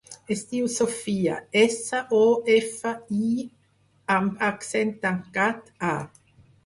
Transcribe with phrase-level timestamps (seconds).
[0.35, 2.23] Es diu Sofía: essa, o,
[2.55, 2.93] efa,
[3.27, 3.29] i
[4.17, 5.97] amb accent tancat, a.